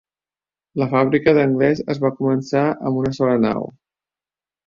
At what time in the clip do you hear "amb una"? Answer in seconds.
2.71-3.13